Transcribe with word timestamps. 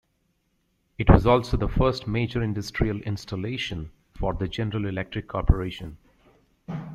It 0.97 1.11
was 1.11 1.27
also 1.27 1.57
the 1.57 1.67
first 1.67 2.07
major 2.07 2.41
industrial 2.41 3.01
installation 3.01 3.91
for 4.17 4.33
the 4.33 4.47
General 4.47 4.87
Electric 4.87 5.27
corporation. 5.27 5.99